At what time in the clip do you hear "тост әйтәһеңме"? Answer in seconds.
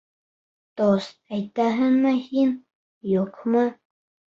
0.81-2.15